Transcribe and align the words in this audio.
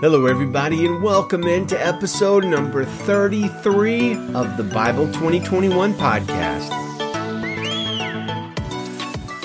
Hello, 0.00 0.24
everybody, 0.24 0.86
and 0.86 1.02
welcome 1.02 1.44
into 1.44 1.78
episode 1.78 2.46
number 2.46 2.86
33 2.86 4.14
of 4.34 4.56
the 4.56 4.66
Bible 4.72 5.04
2021 5.08 5.92
podcast. 5.92 6.70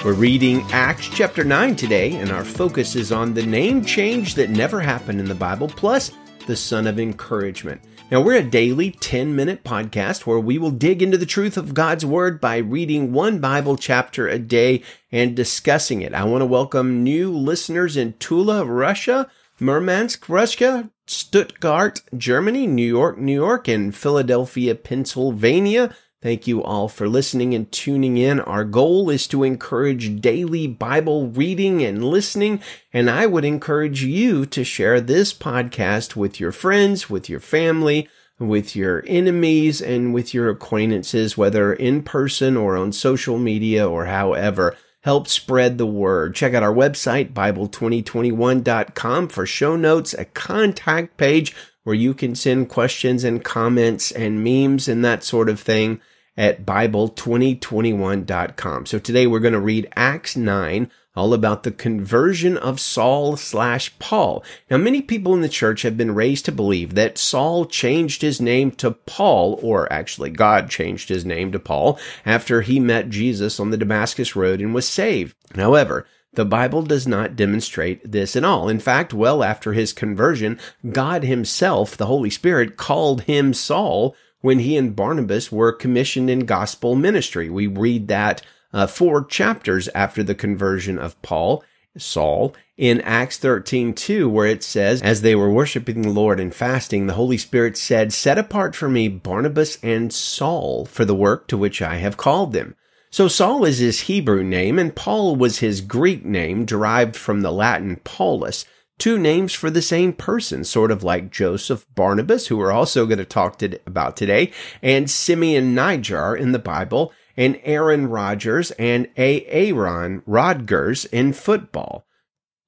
We're 0.05 0.13
reading 0.13 0.65
Acts 0.71 1.09
chapter 1.09 1.43
9 1.43 1.75
today, 1.75 2.13
and 2.13 2.31
our 2.31 2.45
focus 2.45 2.95
is 2.95 3.11
on 3.11 3.33
the 3.33 3.45
name 3.45 3.83
change 3.83 4.35
that 4.35 4.49
never 4.49 4.79
happened 4.79 5.19
in 5.19 5.25
the 5.25 5.35
Bible, 5.35 5.67
plus 5.67 6.13
the 6.47 6.55
son 6.55 6.87
of 6.87 7.01
encouragement. 7.01 7.81
Now, 8.09 8.21
we're 8.21 8.37
a 8.37 8.41
daily 8.41 8.91
10 8.91 9.35
minute 9.35 9.65
podcast 9.65 10.25
where 10.25 10.39
we 10.39 10.57
will 10.57 10.71
dig 10.71 11.01
into 11.01 11.17
the 11.17 11.25
truth 11.25 11.57
of 11.57 11.73
God's 11.73 12.05
Word 12.05 12.39
by 12.39 12.59
reading 12.59 13.11
one 13.11 13.39
Bible 13.39 13.75
chapter 13.75 14.29
a 14.29 14.39
day 14.39 14.83
and 15.11 15.35
discussing 15.35 16.01
it. 16.01 16.13
I 16.13 16.23
want 16.23 16.43
to 16.43 16.45
welcome 16.45 17.03
new 17.03 17.29
listeners 17.35 17.97
in 17.97 18.13
Tula, 18.19 18.63
Russia. 18.63 19.29
Murmansk, 19.59 20.27
Russia, 20.27 20.89
Stuttgart, 21.07 22.01
Germany, 22.17 22.67
New 22.67 22.87
York, 22.87 23.17
New 23.17 23.33
York, 23.33 23.67
and 23.67 23.95
Philadelphia, 23.95 24.75
Pennsylvania. 24.75 25.95
Thank 26.21 26.47
you 26.47 26.63
all 26.63 26.89
for 26.89 27.07
listening 27.07 27.53
and 27.53 27.71
tuning 27.71 28.17
in. 28.17 28.39
Our 28.39 28.65
goal 28.65 29.09
is 29.09 29.27
to 29.27 29.43
encourage 29.43 30.19
daily 30.19 30.65
Bible 30.67 31.27
reading 31.27 31.83
and 31.83 32.03
listening, 32.03 32.61
and 32.91 33.09
I 33.09 33.27
would 33.27 33.45
encourage 33.45 34.03
you 34.03 34.45
to 34.47 34.63
share 34.63 34.99
this 34.99 35.33
podcast 35.33 36.15
with 36.15 36.39
your 36.39 36.51
friends, 36.51 37.09
with 37.09 37.29
your 37.29 37.39
family, 37.39 38.09
with 38.39 38.75
your 38.75 39.03
enemies, 39.07 39.81
and 39.81 40.13
with 40.13 40.33
your 40.33 40.49
acquaintances, 40.49 41.37
whether 41.37 41.71
in 41.71 42.01
person 42.03 42.57
or 42.57 42.75
on 42.75 42.91
social 42.91 43.37
media 43.37 43.87
or 43.87 44.05
however 44.05 44.75
help 45.05 45.27
spread 45.27 45.77
the 45.77 45.85
word. 45.85 46.33
Check 46.33 46.55
out 46.55 46.63
our 46.63 46.73
website, 46.73 47.31
Bible2021.com 47.31 49.27
for 49.27 49.45
show 49.45 49.75
notes, 49.75 50.15
a 50.15 50.25
contact 50.25 51.15
page 51.15 51.55
where 51.83 51.93
you 51.93 52.15
can 52.15 52.33
send 52.33 52.69
questions 52.69 53.23
and 53.23 53.43
comments 53.43 54.11
and 54.11 54.43
memes 54.43 54.87
and 54.87 55.05
that 55.05 55.23
sort 55.23 55.47
of 55.47 55.59
thing 55.59 56.01
at 56.35 56.65
Bible2021.com. 56.65 58.87
So 58.87 58.97
today 58.97 59.27
we're 59.27 59.39
going 59.39 59.53
to 59.53 59.59
read 59.59 59.87
Acts 59.95 60.35
9, 60.35 60.89
all 61.15 61.33
about 61.33 61.63
the 61.63 61.71
conversion 61.71 62.57
of 62.57 62.79
Saul 62.79 63.37
slash 63.37 63.97
Paul. 63.99 64.43
Now, 64.69 64.77
many 64.77 65.01
people 65.01 65.33
in 65.33 65.41
the 65.41 65.49
church 65.49 65.83
have 65.83 65.97
been 65.97 66.13
raised 66.13 66.45
to 66.45 66.51
believe 66.51 66.95
that 66.95 67.17
Saul 67.17 67.65
changed 67.65 68.21
his 68.21 68.41
name 68.41 68.71
to 68.71 68.91
Paul, 68.91 69.59
or 69.61 69.91
actually 69.91 70.29
God 70.29 70.69
changed 70.69 71.09
his 71.09 71.25
name 71.25 71.51
to 71.51 71.59
Paul 71.59 71.99
after 72.25 72.61
he 72.61 72.79
met 72.79 73.09
Jesus 73.09 73.59
on 73.59 73.69
the 73.69 73.77
Damascus 73.77 74.35
Road 74.35 74.59
and 74.59 74.73
was 74.73 74.87
saved. 74.87 75.35
However, 75.55 76.05
the 76.33 76.45
Bible 76.45 76.81
does 76.81 77.07
not 77.07 77.37
demonstrate 77.37 78.11
this 78.11 78.35
at 78.35 78.43
all. 78.43 78.67
In 78.67 78.79
fact, 78.79 79.13
well 79.13 79.41
after 79.41 79.71
his 79.71 79.93
conversion, 79.93 80.59
God 80.89 81.23
himself, 81.23 81.95
the 81.95 82.07
Holy 82.07 82.29
Spirit, 82.29 82.75
called 82.75 83.21
him 83.21 83.53
Saul 83.53 84.15
when 84.41 84.59
he 84.59 84.75
and 84.75 84.95
Barnabas 84.95 85.51
were 85.51 85.71
commissioned 85.71 86.29
in 86.29 86.45
gospel 86.45 86.95
ministry. 86.95 87.49
We 87.49 87.67
read 87.67 88.09
that 88.09 88.41
uh, 88.75 88.85
four 88.85 89.23
chapters 89.23 89.87
after 89.95 90.21
the 90.21 90.35
conversion 90.35 90.99
of 90.99 91.19
Paul, 91.21 91.63
Saul, 91.97 92.53
in 92.75 92.99
Acts 93.01 93.37
13, 93.37 93.93
2, 93.93 94.27
where 94.27 94.45
it 94.45 94.63
says, 94.63 95.01
As 95.01 95.21
they 95.21 95.33
were 95.33 95.49
worshiping 95.49 96.01
the 96.01 96.09
Lord 96.09 96.41
and 96.41 96.53
fasting, 96.53 97.07
the 97.07 97.13
Holy 97.13 97.37
Spirit 97.37 97.77
said, 97.77 98.11
Set 98.11 98.37
apart 98.37 98.75
for 98.75 98.89
me 98.89 99.07
Barnabas 99.07 99.79
and 99.81 100.11
Saul 100.11 100.85
for 100.85 101.05
the 101.05 101.15
work 101.15 101.47
to 101.47 101.57
which 101.57 101.81
I 101.81 101.95
have 101.95 102.17
called 102.17 102.51
them. 102.51 102.75
So 103.09 103.29
Saul 103.29 103.63
is 103.63 103.77
his 103.77 104.01
Hebrew 104.01 104.43
name, 104.43 104.77
and 104.77 104.93
Paul 104.93 105.37
was 105.37 105.59
his 105.59 105.79
Greek 105.79 106.25
name, 106.25 106.65
derived 106.65 107.15
from 107.15 107.41
the 107.41 107.53
Latin 107.53 107.95
Paulus. 108.03 108.65
Two 108.97 109.17
names 109.17 109.53
for 109.53 109.69
the 109.69 109.81
same 109.81 110.11
person, 110.11 110.65
sort 110.65 110.91
of 110.91 111.01
like 111.01 111.31
Joseph 111.31 111.85
Barnabas, 111.95 112.47
who 112.47 112.57
we're 112.57 112.73
also 112.73 113.05
going 113.05 113.19
to 113.19 113.25
talk 113.25 113.57
to, 113.59 113.79
about 113.87 114.17
today, 114.17 114.51
and 114.81 115.09
Simeon 115.09 115.73
Niger 115.73 116.35
in 116.35 116.51
the 116.51 116.59
Bible 116.59 117.13
and 117.37 117.59
Aaron 117.63 118.07
Rodgers 118.07 118.71
and. 118.71 119.07
Aaron 119.17 120.21
Rodgers 120.25 121.05
in 121.05 121.33
football. 121.33 122.05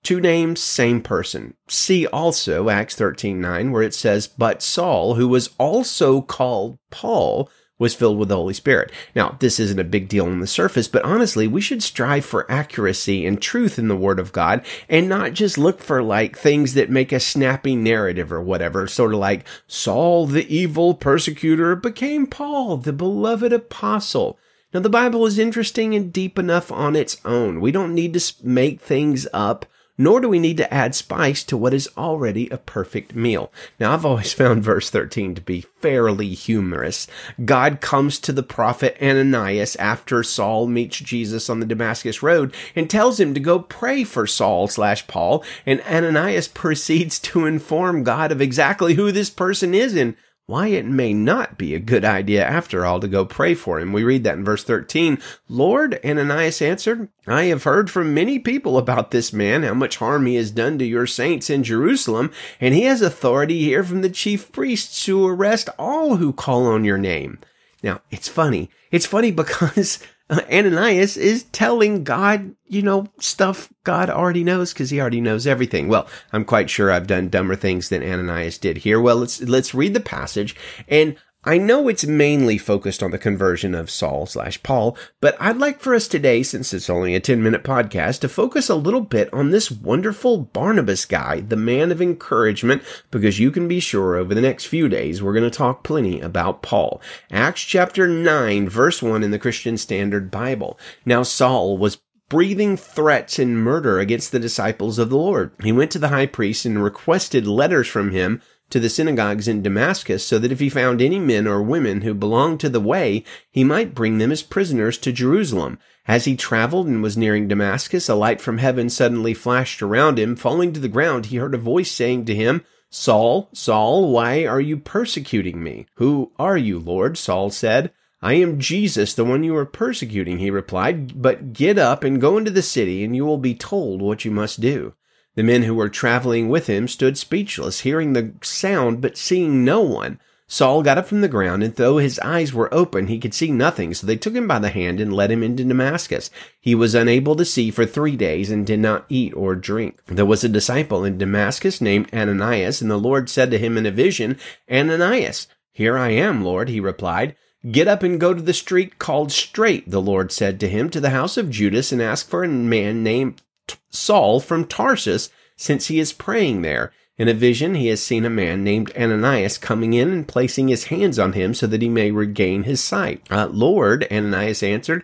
Two 0.04 0.22
names, 0.22 0.62
same 0.62 1.02
person. 1.02 1.56
See 1.68 2.08
also 2.08 2.70
Acts 2.70 2.96
13:9 2.96 3.72
where 3.72 3.84
it 3.84 3.94
says, 3.94 4.28
"But 4.28 4.62
Saul, 4.62 5.16
who 5.16 5.28
was 5.28 5.50
also 5.58 6.22
called 6.22 6.78
Paul, 6.92 7.50
was 7.78 7.94
filled 7.94 8.18
with 8.18 8.30
the 8.30 8.36
Holy 8.38 8.54
Spirit." 8.54 8.92
Now, 9.16 9.36
this 9.40 9.60
isn't 9.60 9.80
a 9.80 9.84
big 9.84 10.08
deal 10.08 10.26
on 10.26 10.40
the 10.40 10.48
surface, 10.48 10.88
but 10.88 11.04
honestly, 11.04 11.46
we 11.46 11.60
should 11.60 11.84
strive 11.84 12.24
for 12.24 12.50
accuracy 12.50 13.26
and 13.26 13.42
truth 13.42 13.78
in 13.78 13.90
the 13.90 13.98
word 13.98 14.20
of 14.20 14.32
God 14.32 14.62
and 14.88 15.10
not 15.10 15.34
just 15.34 15.58
look 15.58 15.82
for 15.82 16.02
like 16.02 16.38
things 16.38 16.74
that 16.74 16.90
make 16.90 17.12
a 17.12 17.20
snappy 17.20 17.76
narrative 17.76 18.32
or 18.32 18.42
whatever, 18.42 18.88
sort 18.88 19.14
of 19.14 19.20
like 19.20 19.46
Saul 19.68 20.26
the 20.26 20.48
evil 20.56 20.94
persecutor 20.94 21.76
became 21.76 22.28
Paul, 22.28 22.78
the 22.78 22.94
beloved 22.94 23.52
apostle. 23.52 24.40
Now, 24.74 24.82
the 24.82 24.90
Bible 24.90 25.26
is 25.26 25.40
interesting 25.40 25.96
and 25.96 26.12
deep 26.12 26.38
enough 26.38 26.74
on 26.74 26.96
its 26.96 27.22
own. 27.24 27.62
We 27.62 27.72
don't 27.72 27.96
need 27.96 28.14
to 28.16 28.34
make 28.44 28.82
things 28.82 29.26
up, 29.32 29.66
nor 29.98 30.20
do 30.20 30.28
we 30.28 30.40
need 30.40 30.58
to 30.58 30.74
add 30.74 30.94
spice 30.94 31.46
to 31.46 31.56
what 31.56 31.74
is 31.74 31.90
already 31.98 32.50
a 32.50 32.58
perfect 32.58 33.16
meal. 33.16 33.50
Now, 33.80 33.94
I've 33.94 34.06
always 34.06 34.34
found 34.34 34.66
verse 34.66 34.90
13 34.90 35.36
to 35.36 35.42
be 35.42 35.62
fairly 35.80 36.34
humorous. 36.34 37.08
God 37.46 37.80
comes 37.80 38.20
to 38.20 38.34
the 38.34 38.44
prophet 38.44 38.98
Ananias 39.02 39.78
after 39.78 40.22
Saul 40.22 40.68
meets 40.68 41.00
Jesus 41.00 41.50
on 41.50 41.62
the 41.62 41.66
Damascus 41.66 42.22
Road 42.22 42.54
and 42.76 42.90
tells 42.90 43.22
him 43.22 43.34
to 43.36 43.40
go 43.40 43.60
pray 43.60 44.04
for 44.04 44.28
Saul 44.28 44.68
slash 44.68 45.08
Paul, 45.08 45.46
and 45.66 45.80
Ananias 45.84 46.48
proceeds 46.54 47.20
to 47.20 47.46
inform 47.46 48.04
God 48.04 48.34
of 48.34 48.42
exactly 48.42 48.96
who 48.96 49.14
this 49.14 49.30
person 49.30 49.74
is 49.74 49.96
and 49.96 50.18
why 50.48 50.68
it 50.68 50.86
may 50.86 51.14
not 51.14 51.58
be 51.58 51.76
a 51.76 51.80
good 51.80 52.06
idea 52.06 52.44
after 52.44 52.86
all 52.86 53.02
to 53.02 53.08
go 53.08 53.26
pray 53.26 53.54
for 53.54 53.82
him. 53.82 53.92
We 53.92 54.06
read 54.06 54.24
that 54.24 54.38
in 54.38 54.46
verse 54.46 54.64
13. 54.64 55.20
Lord, 55.50 56.00
Ananias 56.06 56.62
answered, 56.62 57.10
I 57.28 57.44
have 57.46 57.64
heard 57.64 57.92
from 57.92 58.14
many 58.14 58.40
people 58.40 58.78
about 58.78 59.12
this 59.12 59.34
man, 59.34 59.64
how 59.64 59.74
much 59.74 59.98
harm 59.98 60.26
he 60.26 60.36
has 60.36 60.50
done 60.50 60.80
to 60.80 60.86
your 60.86 61.06
saints 61.06 61.50
in 61.50 61.66
Jerusalem, 61.66 62.32
and 62.62 62.74
he 62.74 62.84
has 62.84 63.02
authority 63.02 63.60
here 63.60 63.84
from 63.84 64.02
the 64.02 64.10
chief 64.10 64.50
priests 64.54 65.04
to 65.04 65.28
arrest 65.28 65.68
all 65.78 66.16
who 66.16 66.32
call 66.32 66.66
on 66.66 66.86
your 66.86 66.98
name. 66.98 67.40
Now, 67.84 68.00
it's 68.10 68.30
funny. 68.30 68.70
It's 68.90 69.06
funny 69.06 69.32
because 69.44 70.00
Ananias 70.52 71.16
is 71.16 71.44
telling 71.46 72.04
God, 72.04 72.54
you 72.66 72.82
know, 72.82 73.08
stuff 73.20 73.72
God 73.84 74.10
already 74.10 74.44
knows 74.44 74.74
because 74.74 74.90
he 74.90 75.00
already 75.00 75.22
knows 75.22 75.48
everything. 75.48 75.88
Well, 75.88 76.08
I'm 76.34 76.44
quite 76.44 76.70
sure 76.70 76.92
I've 76.92 77.08
done 77.08 77.30
dumber 77.30 77.56
things 77.56 77.90
than 77.90 78.04
Ananias 78.04 78.58
did 78.58 78.78
here. 78.78 79.00
Well, 79.00 79.18
let's, 79.18 79.42
let's 79.42 79.74
read 79.74 79.94
the 79.94 80.00
passage 80.00 80.56
and 80.88 81.16
I 81.44 81.58
know 81.58 81.88
it's 81.88 82.06
mainly 82.06 82.58
focused 82.58 83.04
on 83.04 83.12
the 83.12 83.18
conversion 83.18 83.76
of 83.76 83.92
Saul 83.92 84.26
slash 84.26 84.62
Paul, 84.64 84.98
but 85.22 85.38
I'd 85.40 85.58
like 85.58 85.80
for 85.80 85.94
us 85.94 86.08
today, 86.08 86.42
since 86.44 86.74
it's 86.74 86.90
only 86.90 87.16
a 87.16 87.20
10 87.20 87.42
minute 87.42 87.64
podcast, 87.64 88.20
to 88.22 88.30
focus 88.30 88.70
a 88.70 88.76
little 88.76 89.02
bit 89.02 89.32
on 89.32 89.52
this 89.52 89.70
wonderful 89.70 90.40
Barnabas 90.40 91.06
guy, 91.06 91.42
the 91.42 91.56
man 91.56 91.92
of 91.92 92.02
encouragement, 92.02 92.82
because 93.12 93.40
you 93.40 93.52
can 93.52 93.68
be 93.68 93.80
sure 93.80 94.16
over 94.16 94.34
the 94.34 94.42
next 94.42 94.66
few 94.66 94.90
days 94.90 95.22
we're 95.22 95.34
going 95.34 95.50
to 95.50 95.56
talk 95.56 95.84
plenty 95.84 96.20
about 96.20 96.64
Paul. 96.64 97.02
Acts 97.32 97.62
chapter 97.62 98.08
9, 98.08 98.68
verse 98.68 99.02
1 99.02 99.24
in 99.24 99.32
the 99.32 99.40
Christian 99.40 99.78
Standard 99.78 100.32
Bible. 100.32 100.78
Now 101.06 101.24
Saul 101.24 101.78
was 101.78 102.02
breathing 102.30 102.76
threats 102.76 103.40
and 103.40 103.64
murder 103.64 104.00
against 104.00 104.32
the 104.32 104.40
disciples 104.40 105.00
of 105.00 105.10
the 105.10 105.18
Lord. 105.18 105.52
He 105.64 105.72
went 105.72 105.92
to 105.92 106.00
the 106.00 106.10
high 106.10 106.26
priest 106.26 106.66
and 106.66 106.84
requested 106.84 107.48
letters 107.48 107.88
from 107.88 108.12
him 108.12 108.42
to 108.70 108.80
the 108.80 108.90
synagogues 108.90 109.48
in 109.48 109.62
Damascus 109.62 110.26
so 110.26 110.40
that 110.40 110.52
if 110.52 110.60
he 110.60 110.70
found 110.70 111.02
any 111.02 111.20
men 111.20 111.48
or 111.48 111.62
women 111.62 112.02
who 112.02 112.14
belonged 112.14 112.60
to 112.60 112.70
the 112.70 112.80
way, 112.80 113.24
he 113.50 113.64
might 113.64 113.96
bring 113.96 114.18
them 114.18 114.32
as 114.32 114.44
prisoners 114.44 114.98
to 115.00 115.12
Jerusalem. 115.12 115.80
As 116.08 116.26
he 116.26 116.36
traveled 116.36 116.88
and 116.88 117.04
was 117.04 117.18
nearing 117.18 117.48
Damascus, 117.48 118.08
a 118.08 118.16
light 118.16 118.40
from 118.40 118.58
heaven 118.58 118.90
suddenly 118.90 119.34
flashed 119.34 119.82
around 119.82 120.18
him. 120.18 120.36
Falling 120.36 120.74
to 120.74 120.80
the 120.80 120.88
ground, 120.88 121.28
he 121.28 121.38
heard 121.38 121.54
a 121.54 121.58
voice 121.58 121.92
saying 121.92 122.26
to 122.26 122.36
him, 122.36 122.64
Saul, 122.90 123.50
Saul, 123.54 124.12
why 124.12 124.46
are 124.46 124.62
you 124.62 124.78
persecuting 124.78 125.62
me? 125.62 125.88
Who 125.96 126.32
are 126.40 126.58
you, 126.58 126.80
Lord? 126.80 127.18
Saul 127.18 127.50
said. 127.50 127.92
I 128.22 128.34
am 128.34 128.60
Jesus, 128.60 129.14
the 129.14 129.26
one 129.26 129.44
you 129.44 129.56
are 129.56 129.66
persecuting, 129.66 130.40
he 130.40 130.50
replied. 130.50 131.22
But 131.22 131.54
get 131.54 131.78
up 131.78 132.04
and 132.04 132.22
go 132.22 132.38
into 132.38 132.50
the 132.50 132.62
city, 132.62 133.04
and 133.04 133.16
you 133.16 133.26
will 133.26 133.38
be 133.38 133.54
told 133.54 134.02
what 134.02 134.26
you 134.26 134.32
must 134.32 134.60
do. 134.60 134.94
The 135.38 135.44
men 135.44 135.62
who 135.62 135.76
were 135.76 135.88
traveling 135.88 136.50
with 136.50 136.66
him 136.66 136.88
stood 136.88 137.16
speechless, 137.16 137.82
hearing 137.82 138.14
the 138.14 138.32
sound 138.42 139.02
but 139.02 139.18
seeing 139.18 139.64
no 139.64 139.82
one. 139.82 140.20
Saul 140.48 140.82
got 140.82 140.98
up 140.98 141.06
from 141.06 141.22
the 141.22 141.28
ground, 141.28 141.62
and 141.62 141.76
though 141.76 142.00
his 142.00 142.18
eyes 142.22 142.56
were 142.56 142.74
open, 142.74 143.06
he 143.06 143.20
could 143.20 143.36
see 143.36 143.52
nothing, 143.52 143.94
so 143.94 144.08
they 144.08 144.16
took 144.16 144.34
him 144.34 144.48
by 144.48 144.58
the 144.58 144.70
hand 144.70 145.00
and 145.00 145.14
led 145.14 145.30
him 145.30 145.44
into 145.44 145.64
Damascus. 145.64 146.32
He 146.60 146.74
was 146.74 146.96
unable 146.96 147.36
to 147.36 147.46
see 147.46 147.70
for 147.70 147.86
three 147.86 148.16
days 148.16 148.50
and 148.50 148.66
did 148.66 148.80
not 148.80 149.06
eat 149.10 149.32
or 149.36 149.54
drink. 149.54 150.00
There 150.08 150.26
was 150.26 150.44
a 150.44 150.50
disciple 150.50 151.06
in 151.06 151.20
Damascus 151.20 151.82
named 151.82 152.12
Ananias, 152.12 152.82
and 152.82 152.90
the 152.90 152.98
Lord 152.98 153.30
said 153.30 153.52
to 153.52 153.60
him 153.60 153.78
in 153.78 153.86
a 153.86 153.92
vision, 153.92 154.40
Ananias, 154.72 155.48
here 155.72 156.00
I 156.00 156.10
am, 156.10 156.44
Lord, 156.44 156.68
he 156.68 156.80
replied. 156.80 157.36
Get 157.70 157.88
up 157.88 158.02
and 158.02 158.20
go 158.20 158.34
to 158.34 158.42
the 158.42 158.54
street 158.54 158.98
called 158.98 159.32
Straight, 159.32 159.88
the 159.92 160.02
Lord 160.02 160.32
said 160.32 160.60
to 160.62 160.68
him, 160.68 160.90
to 160.90 161.00
the 161.00 161.12
house 161.12 161.38
of 161.38 161.52
Judas, 161.52 161.92
and 161.92 162.02
ask 162.02 162.28
for 162.28 162.44
a 162.44 162.48
man 162.48 163.04
named 163.04 163.44
Saul 163.90 164.40
from 164.40 164.66
Tarsus, 164.66 165.30
since 165.56 165.88
he 165.88 166.00
is 166.00 166.14
praying 166.14 166.62
there. 166.62 166.92
In 167.18 167.28
a 167.28 167.34
vision, 167.34 167.74
he 167.74 167.88
has 167.88 168.02
seen 168.02 168.26
a 168.26 168.30
man 168.30 168.64
named 168.64 168.92
Ananias 168.96 169.58
coming 169.58 169.94
in 169.94 170.10
and 170.10 170.28
placing 170.28 170.68
his 170.68 170.86
hands 170.86 171.18
on 171.18 171.34
him 171.34 171.56
so 171.56 171.66
that 171.66 171.82
he 171.82 171.90
may 171.90 172.12
regain 172.12 172.64
his 172.64 172.84
sight. 172.84 173.24
Uh, 173.32 173.48
Lord, 173.48 174.06
Ananias 174.12 174.62
answered, 174.62 175.04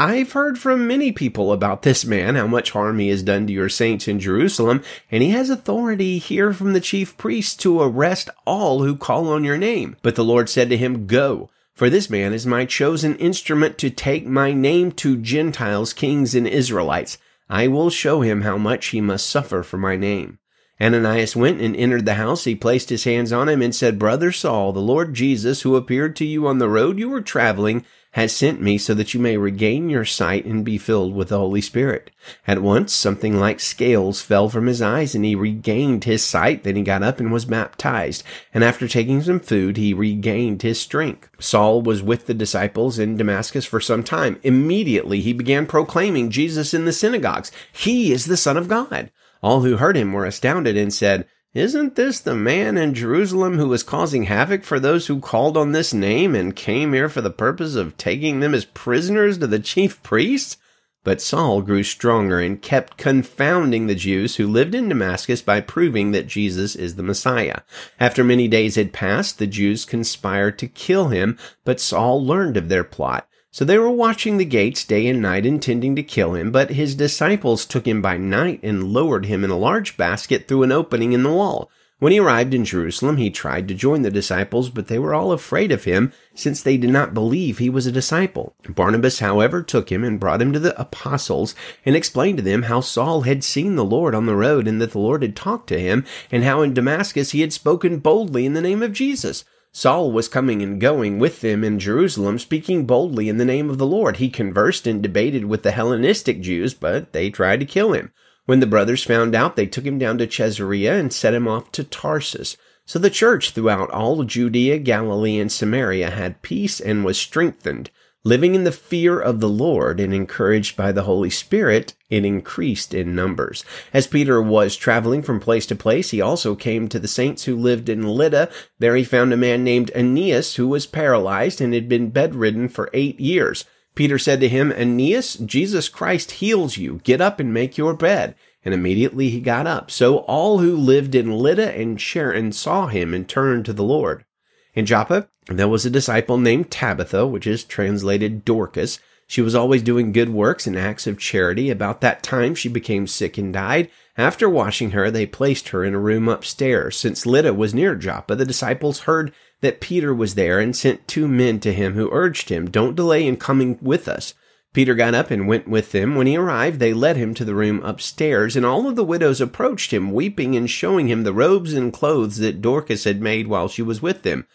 I've 0.00 0.30
heard 0.30 0.60
from 0.60 0.86
many 0.86 1.10
people 1.10 1.52
about 1.52 1.82
this 1.82 2.04
man, 2.04 2.36
how 2.36 2.46
much 2.46 2.70
harm 2.70 3.00
he 3.00 3.08
has 3.08 3.24
done 3.24 3.48
to 3.48 3.52
your 3.52 3.68
saints 3.68 4.06
in 4.06 4.20
Jerusalem, 4.20 4.84
and 5.10 5.24
he 5.24 5.30
has 5.30 5.50
authority 5.50 6.18
here 6.18 6.52
from 6.52 6.72
the 6.72 6.80
chief 6.80 7.16
priests 7.16 7.56
to 7.56 7.80
arrest 7.80 8.30
all 8.46 8.84
who 8.84 8.94
call 8.94 9.28
on 9.28 9.42
your 9.42 9.58
name. 9.58 9.96
But 10.02 10.14
the 10.14 10.22
Lord 10.22 10.48
said 10.48 10.70
to 10.70 10.76
him, 10.76 11.08
Go, 11.08 11.50
for 11.74 11.90
this 11.90 12.08
man 12.08 12.32
is 12.32 12.46
my 12.46 12.64
chosen 12.64 13.16
instrument 13.16 13.76
to 13.78 13.90
take 13.90 14.24
my 14.24 14.52
name 14.52 14.92
to 14.92 15.16
Gentiles, 15.16 15.92
kings, 15.92 16.32
and 16.36 16.46
Israelites. 16.46 17.18
I 17.50 17.68
will 17.68 17.90
show 17.90 18.20
him 18.20 18.42
how 18.42 18.58
much 18.58 18.88
he 18.88 19.00
must 19.00 19.28
suffer 19.28 19.62
for 19.62 19.78
my 19.78 19.96
name. 19.96 20.38
Ananias 20.80 21.34
went 21.34 21.60
and 21.60 21.74
entered 21.74 22.04
the 22.04 22.14
house. 22.14 22.44
He 22.44 22.54
placed 22.54 22.90
his 22.90 23.04
hands 23.04 23.32
on 23.32 23.48
him 23.48 23.62
and 23.62 23.74
said, 23.74 23.98
Brother 23.98 24.30
Saul, 24.30 24.72
the 24.72 24.80
Lord 24.80 25.14
Jesus, 25.14 25.62
who 25.62 25.74
appeared 25.74 26.14
to 26.16 26.24
you 26.24 26.46
on 26.46 26.58
the 26.58 26.68
road 26.68 26.98
you 26.98 27.08
were 27.08 27.20
traveling, 27.20 27.84
has 28.12 28.34
sent 28.34 28.60
me 28.60 28.78
so 28.78 28.94
that 28.94 29.12
you 29.12 29.20
may 29.20 29.36
regain 29.36 29.90
your 29.90 30.04
sight 30.04 30.44
and 30.44 30.64
be 30.64 30.78
filled 30.78 31.14
with 31.14 31.28
the 31.28 31.38
Holy 31.38 31.60
Spirit. 31.60 32.10
At 32.46 32.62
once, 32.62 32.92
something 32.92 33.38
like 33.38 33.60
scales 33.60 34.22
fell 34.22 34.48
from 34.48 34.66
his 34.66 34.80
eyes 34.80 35.14
and 35.14 35.24
he 35.24 35.34
regained 35.34 36.04
his 36.04 36.24
sight. 36.24 36.64
Then 36.64 36.76
he 36.76 36.82
got 36.82 37.02
up 37.02 37.20
and 37.20 37.30
was 37.30 37.44
baptized. 37.44 38.24
And 38.54 38.64
after 38.64 38.88
taking 38.88 39.22
some 39.22 39.40
food, 39.40 39.76
he 39.76 39.92
regained 39.92 40.62
his 40.62 40.80
strength. 40.80 41.28
Saul 41.38 41.82
was 41.82 42.02
with 42.02 42.26
the 42.26 42.34
disciples 42.34 42.98
in 42.98 43.16
Damascus 43.16 43.64
for 43.64 43.80
some 43.80 44.02
time. 44.02 44.40
Immediately, 44.42 45.20
he 45.20 45.32
began 45.32 45.66
proclaiming 45.66 46.30
Jesus 46.30 46.72
in 46.72 46.86
the 46.86 46.92
synagogues. 46.92 47.52
He 47.72 48.12
is 48.12 48.24
the 48.24 48.36
Son 48.36 48.56
of 48.56 48.68
God. 48.68 49.10
All 49.42 49.60
who 49.60 49.76
heard 49.76 49.96
him 49.96 50.12
were 50.12 50.24
astounded 50.24 50.76
and 50.76 50.92
said, 50.92 51.26
isn't 51.54 51.96
this 51.96 52.20
the 52.20 52.34
man 52.34 52.76
in 52.76 52.94
Jerusalem 52.94 53.58
who 53.58 53.68
was 53.68 53.82
causing 53.82 54.24
havoc 54.24 54.64
for 54.64 54.78
those 54.78 55.06
who 55.06 55.20
called 55.20 55.56
on 55.56 55.72
this 55.72 55.94
name 55.94 56.34
and 56.34 56.54
came 56.54 56.92
here 56.92 57.08
for 57.08 57.20
the 57.20 57.30
purpose 57.30 57.74
of 57.74 57.96
taking 57.96 58.40
them 58.40 58.54
as 58.54 58.64
prisoners 58.64 59.38
to 59.38 59.46
the 59.46 59.58
chief 59.58 60.02
priests? 60.02 60.56
But 61.04 61.22
Saul 61.22 61.62
grew 61.62 61.84
stronger 61.84 62.40
and 62.40 62.60
kept 62.60 62.98
confounding 62.98 63.86
the 63.86 63.94
Jews 63.94 64.36
who 64.36 64.46
lived 64.46 64.74
in 64.74 64.88
Damascus 64.88 65.40
by 65.40 65.60
proving 65.60 66.10
that 66.10 66.26
Jesus 66.26 66.74
is 66.74 66.96
the 66.96 67.02
Messiah. 67.02 67.60
After 68.00 68.24
many 68.24 68.48
days 68.48 68.74
had 68.74 68.92
passed, 68.92 69.38
the 69.38 69.46
Jews 69.46 69.84
conspired 69.84 70.58
to 70.58 70.66
kill 70.66 71.08
him, 71.08 71.38
but 71.64 71.80
Saul 71.80 72.24
learned 72.24 72.56
of 72.56 72.68
their 72.68 72.84
plot. 72.84 73.27
So 73.58 73.64
they 73.64 73.76
were 73.76 73.90
watching 73.90 74.36
the 74.36 74.44
gates 74.44 74.84
day 74.84 75.08
and 75.08 75.20
night, 75.20 75.44
intending 75.44 75.96
to 75.96 76.02
kill 76.04 76.34
him, 76.34 76.52
but 76.52 76.70
his 76.70 76.94
disciples 76.94 77.66
took 77.66 77.88
him 77.88 78.00
by 78.00 78.16
night 78.16 78.60
and 78.62 78.92
lowered 78.92 79.26
him 79.26 79.42
in 79.42 79.50
a 79.50 79.58
large 79.58 79.96
basket 79.96 80.46
through 80.46 80.62
an 80.62 80.70
opening 80.70 81.12
in 81.12 81.24
the 81.24 81.32
wall. 81.32 81.68
When 81.98 82.12
he 82.12 82.20
arrived 82.20 82.54
in 82.54 82.64
Jerusalem, 82.64 83.16
he 83.16 83.30
tried 83.30 83.66
to 83.66 83.74
join 83.74 84.02
the 84.02 84.12
disciples, 84.12 84.70
but 84.70 84.86
they 84.86 85.00
were 85.00 85.12
all 85.12 85.32
afraid 85.32 85.72
of 85.72 85.82
him, 85.82 86.12
since 86.36 86.62
they 86.62 86.76
did 86.76 86.90
not 86.90 87.14
believe 87.14 87.58
he 87.58 87.68
was 87.68 87.84
a 87.84 87.90
disciple. 87.90 88.54
Barnabas, 88.68 89.18
however, 89.18 89.60
took 89.64 89.90
him 89.90 90.04
and 90.04 90.20
brought 90.20 90.40
him 90.40 90.52
to 90.52 90.60
the 90.60 90.80
apostles, 90.80 91.56
and 91.84 91.96
explained 91.96 92.36
to 92.36 92.44
them 92.44 92.62
how 92.62 92.80
Saul 92.80 93.22
had 93.22 93.42
seen 93.42 93.74
the 93.74 93.84
Lord 93.84 94.14
on 94.14 94.26
the 94.26 94.36
road, 94.36 94.68
and 94.68 94.80
that 94.80 94.92
the 94.92 95.00
Lord 95.00 95.22
had 95.22 95.34
talked 95.34 95.66
to 95.70 95.80
him, 95.80 96.04
and 96.30 96.44
how 96.44 96.62
in 96.62 96.74
Damascus 96.74 97.32
he 97.32 97.40
had 97.40 97.52
spoken 97.52 97.98
boldly 97.98 98.46
in 98.46 98.52
the 98.52 98.60
name 98.60 98.84
of 98.84 98.92
Jesus. 98.92 99.44
Saul 99.72 100.10
was 100.10 100.28
coming 100.28 100.62
and 100.62 100.80
going 100.80 101.18
with 101.18 101.40
them 101.40 101.62
in 101.62 101.78
Jerusalem, 101.78 102.38
speaking 102.38 102.86
boldly 102.86 103.28
in 103.28 103.36
the 103.36 103.44
name 103.44 103.68
of 103.70 103.78
the 103.78 103.86
Lord. 103.86 104.16
He 104.16 104.30
conversed 104.30 104.86
and 104.86 105.02
debated 105.02 105.44
with 105.44 105.62
the 105.62 105.72
Hellenistic 105.72 106.40
Jews, 106.40 106.74
but 106.74 107.12
they 107.12 107.30
tried 107.30 107.60
to 107.60 107.66
kill 107.66 107.92
him. 107.92 108.12
When 108.46 108.60
the 108.60 108.66
brothers 108.66 109.04
found 109.04 109.34
out, 109.34 109.56
they 109.56 109.66
took 109.66 109.84
him 109.84 109.98
down 109.98 110.16
to 110.18 110.26
Caesarea 110.26 110.98
and 110.98 111.12
set 111.12 111.34
him 111.34 111.46
off 111.46 111.70
to 111.72 111.84
Tarsus. 111.84 112.56
So 112.86 112.98
the 112.98 113.10
church 113.10 113.50
throughout 113.50 113.90
all 113.90 114.24
Judea, 114.24 114.78
Galilee, 114.78 115.38
and 115.38 115.52
Samaria 115.52 116.10
had 116.10 116.40
peace 116.40 116.80
and 116.80 117.04
was 117.04 117.18
strengthened. 117.18 117.90
Living 118.28 118.54
in 118.54 118.64
the 118.64 118.72
fear 118.72 119.18
of 119.18 119.40
the 119.40 119.48
Lord 119.48 119.98
and 119.98 120.12
encouraged 120.12 120.76
by 120.76 120.92
the 120.92 121.04
Holy 121.04 121.30
Spirit, 121.30 121.94
it 122.10 122.26
increased 122.26 122.92
in 122.92 123.14
numbers. 123.14 123.64
As 123.94 124.06
Peter 124.06 124.42
was 124.42 124.76
traveling 124.76 125.22
from 125.22 125.40
place 125.40 125.64
to 125.64 125.74
place, 125.74 126.10
he 126.10 126.20
also 126.20 126.54
came 126.54 126.88
to 126.88 126.98
the 126.98 127.08
saints 127.08 127.44
who 127.44 127.56
lived 127.56 127.88
in 127.88 128.06
Lydda. 128.06 128.50
There 128.80 128.96
he 128.96 129.02
found 129.02 129.32
a 129.32 129.38
man 129.38 129.64
named 129.64 129.90
Aeneas 129.94 130.56
who 130.56 130.68
was 130.68 130.84
paralyzed 130.84 131.62
and 131.62 131.72
had 131.72 131.88
been 131.88 132.10
bedridden 132.10 132.68
for 132.68 132.90
eight 132.92 133.18
years. 133.18 133.64
Peter 133.94 134.18
said 134.18 134.40
to 134.40 134.48
him, 134.50 134.72
Aeneas, 134.72 135.36
Jesus 135.36 135.88
Christ 135.88 136.32
heals 136.32 136.76
you. 136.76 137.00
Get 137.04 137.22
up 137.22 137.40
and 137.40 137.54
make 137.54 137.78
your 137.78 137.94
bed. 137.94 138.34
And 138.62 138.74
immediately 138.74 139.30
he 139.30 139.40
got 139.40 139.66
up. 139.66 139.90
So 139.90 140.18
all 140.18 140.58
who 140.58 140.76
lived 140.76 141.14
in 141.14 141.32
Lydda 141.32 141.74
and 141.74 141.98
Sharon 141.98 142.52
saw 142.52 142.88
him 142.88 143.14
and 143.14 143.26
turned 143.26 143.64
to 143.64 143.72
the 143.72 143.82
Lord. 143.84 144.26
In 144.74 144.84
Joppa, 144.84 145.28
there 145.48 145.68
was 145.68 145.86
a 145.86 145.90
disciple 145.90 146.36
named 146.36 146.70
Tabitha, 146.70 147.26
which 147.26 147.46
is 147.46 147.64
translated 147.64 148.44
Dorcas. 148.44 148.98
She 149.26 149.40
was 149.40 149.54
always 149.54 149.82
doing 149.82 150.12
good 150.12 150.30
works 150.30 150.66
and 150.66 150.76
acts 150.76 151.06
of 151.06 151.18
charity. 151.18 151.70
About 151.70 152.00
that 152.00 152.22
time, 152.22 152.54
she 152.54 152.68
became 152.68 153.06
sick 153.06 153.38
and 153.38 153.52
died. 153.52 153.90
After 154.16 154.48
washing 154.48 154.90
her, 154.92 155.10
they 155.10 155.26
placed 155.26 155.68
her 155.68 155.84
in 155.84 155.94
a 155.94 155.98
room 155.98 156.28
upstairs. 156.28 156.96
Since 156.96 157.26
Lydda 157.26 157.54
was 157.54 157.74
near 157.74 157.94
Joppa, 157.94 158.36
the 158.36 158.44
disciples 158.44 159.00
heard 159.00 159.32
that 159.60 159.80
Peter 159.80 160.14
was 160.14 160.34
there 160.34 160.60
and 160.60 160.74
sent 160.74 161.06
two 161.06 161.28
men 161.28 161.60
to 161.60 161.72
him 161.72 161.94
who 161.94 162.10
urged 162.12 162.48
him, 162.48 162.70
Don't 162.70 162.94
delay 162.94 163.26
in 163.26 163.36
coming 163.36 163.78
with 163.80 164.08
us. 164.08 164.34
Peter 164.74 164.94
got 164.94 165.14
up 165.14 165.30
and 165.30 165.48
went 165.48 165.66
with 165.66 165.92
them. 165.92 166.14
When 166.14 166.26
he 166.26 166.36
arrived, 166.36 166.78
they 166.78 166.92
led 166.92 167.16
him 167.16 167.34
to 167.34 167.44
the 167.44 167.54
room 167.54 167.82
upstairs, 167.82 168.54
and 168.54 168.66
all 168.66 168.88
of 168.88 168.96
the 168.96 169.04
widows 169.04 169.40
approached 169.40 169.92
him, 169.92 170.12
weeping 170.12 170.56
and 170.56 170.68
showing 170.68 171.08
him 171.08 171.24
the 171.24 171.32
robes 171.32 171.72
and 171.72 171.92
clothes 171.92 172.36
that 172.38 172.62
Dorcas 172.62 173.04
had 173.04 173.20
made 173.20 173.48
while 173.48 173.68
she 173.68 173.82
was 173.82 174.02
with 174.02 174.22
them. 174.22 174.46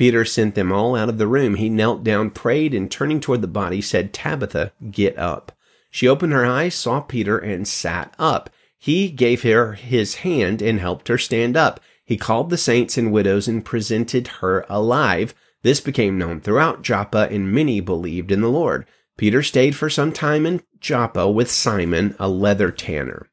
Peter 0.00 0.24
sent 0.24 0.54
them 0.54 0.72
all 0.72 0.96
out 0.96 1.10
of 1.10 1.18
the 1.18 1.26
room. 1.26 1.56
He 1.56 1.68
knelt 1.68 2.02
down, 2.02 2.30
prayed, 2.30 2.72
and 2.72 2.90
turning 2.90 3.20
toward 3.20 3.42
the 3.42 3.46
body, 3.46 3.82
said, 3.82 4.14
Tabitha, 4.14 4.72
get 4.90 5.18
up. 5.18 5.52
She 5.90 6.08
opened 6.08 6.32
her 6.32 6.46
eyes, 6.46 6.74
saw 6.74 7.02
Peter, 7.02 7.36
and 7.36 7.68
sat 7.68 8.14
up. 8.18 8.48
He 8.78 9.10
gave 9.10 9.42
her 9.42 9.74
his 9.74 10.14
hand 10.14 10.62
and 10.62 10.80
helped 10.80 11.08
her 11.08 11.18
stand 11.18 11.54
up. 11.54 11.80
He 12.02 12.16
called 12.16 12.48
the 12.48 12.56
saints 12.56 12.96
and 12.96 13.12
widows 13.12 13.46
and 13.46 13.62
presented 13.62 14.28
her 14.40 14.64
alive. 14.70 15.34
This 15.62 15.82
became 15.82 16.16
known 16.16 16.40
throughout 16.40 16.80
Joppa, 16.80 17.28
and 17.30 17.52
many 17.52 17.80
believed 17.80 18.32
in 18.32 18.40
the 18.40 18.48
Lord. 18.48 18.86
Peter 19.18 19.42
stayed 19.42 19.76
for 19.76 19.90
some 19.90 20.14
time 20.14 20.46
in 20.46 20.62
Joppa 20.80 21.30
with 21.30 21.50
Simon, 21.50 22.16
a 22.18 22.26
leather 22.26 22.70
tanner. 22.70 23.28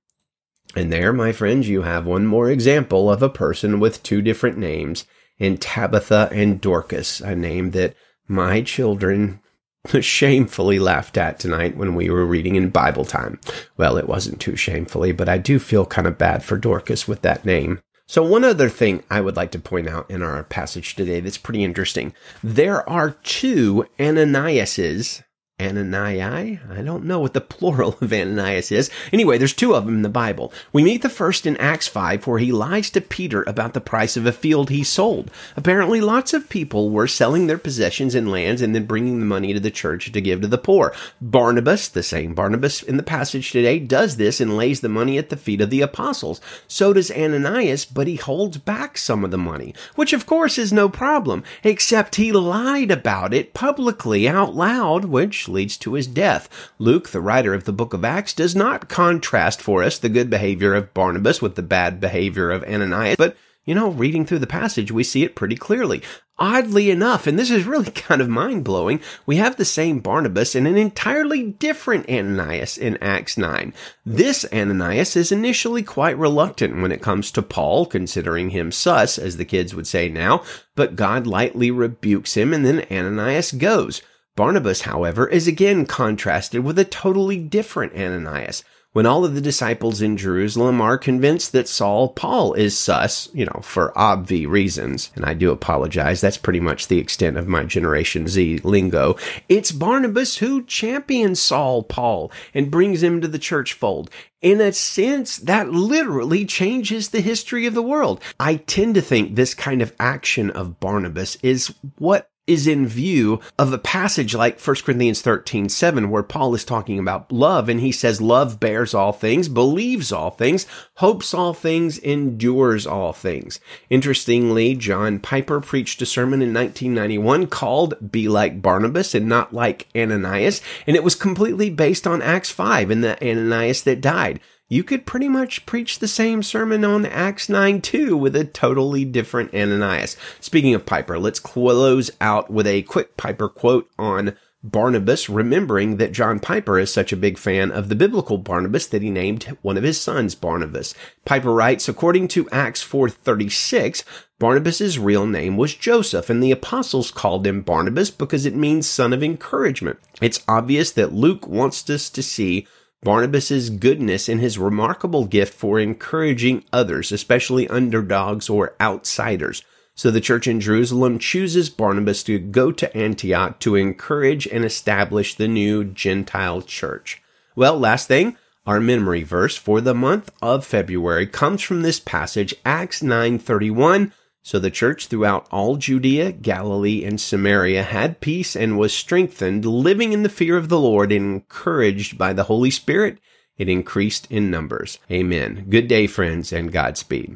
And 0.75 0.91
there, 0.91 1.13
my 1.13 1.31
friends, 1.31 1.69
you 1.69 1.83
have 1.83 2.05
one 2.05 2.25
more 2.25 2.51
example 2.51 3.09
of 3.09 3.23
a 3.23 3.29
person 3.29 3.79
with 3.79 4.03
two 4.03 4.21
different 4.21 4.57
names 4.57 5.05
and 5.39 5.61
Tabitha 5.61 6.29
and 6.31 6.59
Dorcas, 6.59 7.21
a 7.21 7.35
name 7.35 7.71
that 7.71 7.95
my 8.27 8.61
children 8.61 9.39
shamefully 10.01 10.79
laughed 10.79 11.17
at 11.17 11.39
tonight 11.39 11.77
when 11.77 11.95
we 11.95 12.09
were 12.09 12.25
reading 12.25 12.55
in 12.55 12.69
Bible 12.69 13.05
time. 13.05 13.39
Well, 13.77 13.97
it 13.97 14.07
wasn't 14.07 14.41
too 14.41 14.55
shamefully, 14.55 15.11
but 15.11 15.29
I 15.29 15.37
do 15.37 15.59
feel 15.59 15.85
kind 15.85 16.07
of 16.07 16.17
bad 16.17 16.43
for 16.43 16.57
Dorcas 16.57 17.07
with 17.07 17.21
that 17.21 17.45
name. 17.45 17.79
So 18.09 18.23
one 18.23 18.45
other 18.45 18.69
thing 18.69 19.03
I 19.09 19.19
would 19.19 19.35
like 19.35 19.51
to 19.51 19.59
point 19.59 19.89
out 19.89 20.09
in 20.09 20.23
our 20.23 20.43
passage 20.43 20.95
today 20.95 21.19
that's 21.19 21.37
pretty 21.37 21.63
interesting. 21.63 22.13
There 22.41 22.89
are 22.89 23.11
two 23.11 23.85
Ananiases 23.99 25.23
Ananias? 25.59 26.59
I 26.69 26.83
don't 26.83 27.05
know 27.05 27.19
what 27.19 27.33
the 27.33 27.41
plural 27.41 27.97
of 27.99 28.13
Ananias 28.13 28.71
is. 28.71 28.91
Anyway, 29.11 29.39
there's 29.39 29.55
two 29.55 29.73
of 29.73 29.87
them 29.87 29.95
in 29.95 30.01
the 30.03 30.09
Bible. 30.09 30.53
We 30.71 30.83
meet 30.83 31.01
the 31.01 31.09
first 31.09 31.47
in 31.47 31.57
Acts 31.57 31.87
5 31.87 32.27
where 32.27 32.37
he 32.37 32.51
lies 32.51 32.91
to 32.91 33.01
Peter 33.01 33.43
about 33.47 33.73
the 33.73 33.81
price 33.81 34.15
of 34.15 34.27
a 34.27 34.31
field 34.31 34.69
he 34.69 34.83
sold. 34.83 35.31
Apparently, 35.55 35.99
lots 35.99 36.31
of 36.31 36.47
people 36.47 36.91
were 36.91 37.07
selling 37.07 37.47
their 37.47 37.57
possessions 37.57 38.13
and 38.13 38.29
lands 38.29 38.61
and 38.61 38.75
then 38.75 38.85
bringing 38.85 39.19
the 39.19 39.25
money 39.25 39.51
to 39.51 39.59
the 39.59 39.71
church 39.71 40.11
to 40.11 40.21
give 40.21 40.41
to 40.41 40.47
the 40.47 40.59
poor. 40.59 40.93
Barnabas, 41.19 41.87
the 41.87 42.03
same 42.03 42.35
Barnabas 42.35 42.83
in 42.83 42.97
the 42.97 43.01
passage 43.01 43.51
today, 43.51 43.79
does 43.79 44.17
this 44.17 44.39
and 44.39 44.57
lays 44.57 44.81
the 44.81 44.89
money 44.89 45.17
at 45.17 45.29
the 45.29 45.37
feet 45.37 45.61
of 45.61 45.71
the 45.71 45.81
apostles. 45.81 46.39
So 46.67 46.93
does 46.93 47.09
Ananias, 47.09 47.83
but 47.83 48.05
he 48.05 48.17
holds 48.17 48.59
back 48.59 48.95
some 48.95 49.25
of 49.25 49.31
the 49.31 49.39
money, 49.39 49.73
which 49.95 50.13
of 50.13 50.27
course 50.27 50.59
is 50.59 50.71
no 50.71 50.87
problem, 50.87 51.43
except 51.63 52.17
he 52.17 52.31
lied 52.31 52.91
about 52.91 53.33
it 53.33 53.55
publicly 53.55 54.27
out 54.27 54.53
loud, 54.53 55.05
which 55.05 55.46
leads 55.47 55.77
to 55.77 55.93
his 55.93 56.07
death. 56.07 56.49
Luke, 56.79 57.09
the 57.09 57.21
writer 57.21 57.53
of 57.53 57.65
the 57.65 57.73
book 57.73 57.93
of 57.93 58.05
Acts, 58.05 58.33
does 58.33 58.55
not 58.55 58.89
contrast 58.89 59.61
for 59.61 59.83
us 59.83 59.97
the 59.97 60.09
good 60.09 60.29
behavior 60.29 60.73
of 60.75 60.93
Barnabas 60.93 61.41
with 61.41 61.55
the 61.55 61.61
bad 61.61 61.99
behavior 61.99 62.51
of 62.51 62.63
Ananias, 62.63 63.17
but 63.17 63.35
you 63.67 63.75
know, 63.75 63.89
reading 63.89 64.25
through 64.25 64.39
the 64.39 64.47
passage, 64.47 64.93
we 64.93 65.03
see 65.03 65.23
it 65.23 65.35
pretty 65.35 65.57
clearly. 65.57 66.01
Oddly 66.39 66.89
enough, 66.89 67.27
and 67.27 67.37
this 67.37 67.51
is 67.51 67.65
really 67.65 67.91
kind 67.91 68.21
of 68.21 68.29
mind 68.29 68.63
blowing, 68.63 69.01
we 69.25 69.35
have 69.35 69.57
the 69.57 69.65
same 69.65 69.99
Barnabas 69.99 70.55
and 70.55 70.65
an 70.65 70.77
entirely 70.77 71.43
different 71.43 72.09
Ananias 72.09 72.77
in 72.77 72.97
Acts 73.01 73.37
9. 73.37 73.73
This 74.05 74.45
Ananias 74.53 75.17
is 75.17 75.33
initially 75.33 75.83
quite 75.83 76.17
reluctant 76.17 76.81
when 76.81 76.93
it 76.93 77.01
comes 77.01 77.29
to 77.31 77.41
Paul, 77.41 77.85
considering 77.85 78.51
him 78.51 78.71
sus, 78.71 79.17
as 79.17 79.35
the 79.35 79.45
kids 79.45 79.75
would 79.75 79.85
say 79.85 80.07
now, 80.07 80.43
but 80.75 80.95
God 80.95 81.27
lightly 81.27 81.69
rebukes 81.69 82.37
him 82.37 82.53
and 82.53 82.65
then 82.65 82.85
Ananias 82.89 83.51
goes. 83.51 84.01
Barnabas, 84.37 84.81
however, 84.81 85.27
is 85.27 85.47
again 85.47 85.85
contrasted 85.85 86.63
with 86.63 86.79
a 86.79 86.85
totally 86.85 87.37
different 87.37 87.93
Ananias. 87.93 88.63
when 88.97 89.05
all 89.05 89.23
of 89.23 89.35
the 89.35 89.41
disciples 89.41 90.01
in 90.01 90.17
Jerusalem 90.17 90.81
are 90.81 90.97
convinced 90.97 91.51
that 91.51 91.67
Saul 91.67 92.09
Paul 92.09 92.53
is 92.53 92.75
sus, 92.75 93.29
you 93.31 93.45
know, 93.45 93.59
for 93.61 93.93
obvi 93.95 94.49
reasons. 94.49 95.11
And 95.15 95.23
I 95.23 95.35
do 95.35 95.51
apologize. 95.51 96.19
That's 96.19 96.39
pretty 96.39 96.59
much 96.59 96.87
the 96.87 96.97
extent 96.97 97.37
of 97.37 97.47
my 97.47 97.63
Generation 97.63 98.27
Z 98.27 98.61
lingo. 98.63 99.15
It's 99.47 99.71
Barnabas 99.71 100.37
who 100.37 100.63
champions 100.63 101.39
Saul 101.39 101.83
Paul 101.83 102.31
and 102.55 102.71
brings 102.71 103.03
him 103.03 103.21
to 103.21 103.27
the 103.27 103.37
church 103.37 103.73
fold. 103.73 104.09
In 104.41 104.61
a 104.61 104.73
sense, 104.73 105.37
that 105.37 105.69
literally 105.69 106.43
changes 106.43 107.09
the 107.09 107.21
history 107.21 107.67
of 107.67 107.75
the 107.75 107.83
world. 107.83 108.19
I 108.39 108.55
tend 108.55 108.95
to 108.95 109.01
think 109.01 109.35
this 109.35 109.53
kind 109.53 109.83
of 109.83 109.93
action 109.99 110.49
of 110.49 110.79
Barnabas 110.79 111.37
is 111.43 111.71
what 111.99 112.31
is 112.47 112.65
in 112.65 112.87
view 112.87 113.39
of 113.59 113.71
a 113.71 113.77
passage 113.77 114.33
like 114.33 114.59
1 114.59 114.75
Corinthians 114.77 115.21
13, 115.21 115.69
7, 115.69 116.09
where 116.09 116.23
Paul 116.23 116.55
is 116.55 116.65
talking 116.65 116.97
about 116.97 117.31
love 117.31 117.69
and 117.69 117.81
he 117.81 117.91
says, 117.91 118.21
love 118.21 118.59
bears 118.59 118.93
all 118.93 119.11
things, 119.11 119.49
believes 119.49 120.11
all 120.11 120.31
things, 120.31 120.65
hopes 120.95 121.33
all 121.33 121.53
things, 121.53 121.97
endures 121.99 122.87
all 122.87 123.13
things. 123.13 123.59
Interestingly, 123.89 124.75
John 124.75 125.19
Piper 125.19 125.59
preached 125.59 126.01
a 126.01 126.05
sermon 126.05 126.41
in 126.41 126.53
1991 126.53 127.47
called 127.47 128.11
Be 128.11 128.27
Like 128.29 128.61
Barnabas 128.61 129.13
and 129.13 129.27
Not 129.27 129.53
Like 129.53 129.87
Ananias, 129.95 130.61
and 130.87 130.95
it 130.95 131.03
was 131.03 131.15
completely 131.15 131.69
based 131.69 132.07
on 132.07 132.21
Acts 132.21 132.49
5 132.49 132.89
and 132.89 133.03
the 133.03 133.21
Ananias 133.21 133.83
that 133.83 134.01
died 134.01 134.39
you 134.69 134.83
could 134.83 135.05
pretty 135.05 135.29
much 135.29 135.65
preach 135.65 135.99
the 135.99 136.07
same 136.07 136.43
sermon 136.43 136.83
on 136.83 137.05
Acts 137.05 137.47
9 137.47 137.81
too 137.81 138.17
with 138.17 138.35
a 138.35 138.43
totally 138.43 139.05
different 139.05 139.53
Ananias. 139.53 140.17
Speaking 140.39 140.73
of 140.73 140.85
Piper, 140.85 141.17
let's 141.17 141.39
close 141.39 142.11
out 142.19 142.49
with 142.49 142.67
a 142.67 142.81
quick 142.83 143.15
Piper 143.17 143.47
quote 143.47 143.89
on 143.97 144.35
Barnabas, 144.63 145.29
remembering 145.29 145.97
that 145.97 146.11
John 146.11 146.39
Piper 146.39 146.77
is 146.79 146.91
such 146.91 147.13
a 147.13 147.17
big 147.17 147.37
fan 147.37 147.71
of 147.71 147.87
the 147.87 147.95
biblical 147.95 148.37
Barnabas 148.37 148.87
that 148.87 149.01
he 149.01 149.09
named 149.09 149.57
one 149.61 149.77
of 149.77 149.83
his 149.83 150.01
sons 150.01 150.35
Barnabas. 150.35 150.93
Piper 151.25 151.53
writes, 151.53 151.87
according 151.87 152.27
to 152.29 152.49
Acts 152.49 152.83
4:36, 152.83 154.03
Barnabas's 154.39 154.99
real 154.99 155.25
name 155.25 155.57
was 155.57 155.75
Joseph, 155.75 156.29
and 156.29 156.43
the 156.43 156.51
apostles 156.51 157.11
called 157.11 157.47
him 157.47 157.61
Barnabas 157.61 158.11
because 158.11 158.45
it 158.45 158.55
means 158.55 158.87
son 158.87 159.13
of 159.13 159.23
encouragement. 159.23 159.99
It's 160.21 160.43
obvious 160.47 160.91
that 160.91 161.13
Luke 161.13 161.47
wants 161.47 161.89
us 161.89 162.09
to 162.09 162.21
see 162.21 162.67
Barnabas's 163.03 163.69
goodness 163.69 164.27
and 164.27 164.41
his 164.41 164.57
remarkable 164.57 165.25
gift 165.25 165.53
for 165.53 165.79
encouraging 165.79 166.63
others, 166.73 167.11
especially 167.11 167.67
underdogs 167.67 168.49
or 168.49 168.75
outsiders. 168.81 169.63
So 169.95 170.11
the 170.11 170.21
church 170.21 170.47
in 170.47 170.59
Jerusalem 170.59 171.17
chooses 171.17 171.69
Barnabas 171.69 172.23
to 172.23 172.37
go 172.37 172.71
to 172.71 172.95
Antioch 172.95 173.59
to 173.61 173.75
encourage 173.75 174.45
and 174.47 174.63
establish 174.63 175.35
the 175.35 175.47
new 175.47 175.83
Gentile 175.85 176.61
church. 176.61 177.21
Well, 177.55 177.79
last 177.79 178.07
thing, 178.07 178.37
our 178.67 178.79
memory 178.79 179.23
verse 179.23 179.55
for 179.55 179.81
the 179.81 179.95
month 179.95 180.29
of 180.41 180.65
February 180.65 181.25
comes 181.25 181.61
from 181.61 181.81
this 181.81 181.99
passage, 181.99 182.53
Acts 182.65 183.01
9:31, 183.01 184.11
so 184.47 184.59
the 184.59 184.71
church 184.71 185.07
throughout 185.07 185.45
all 185.51 185.75
Judea, 185.75 186.31
Galilee, 186.31 187.03
and 187.03 187.19
Samaria 187.19 187.83
had 187.83 188.21
peace 188.21 188.55
and 188.55 188.77
was 188.77 188.93
strengthened, 188.93 189.65
living 189.65 190.13
in 190.13 190.23
the 190.23 190.29
fear 190.29 190.55
of 190.55 190.69
the 190.69 190.79
Lord 190.79 191.11
and 191.11 191.33
encouraged 191.33 192.17
by 192.17 192.31
the 192.31 192.43
Holy 192.43 192.71
Spirit. 192.71 193.19
It 193.57 193.67
increased 193.67 194.25
in 194.31 194.49
numbers. 194.49 194.99
Amen. 195.11 195.65
Good 195.69 195.89
day, 195.89 196.07
friends, 196.07 196.53
and 196.53 196.71
Godspeed. 196.71 197.35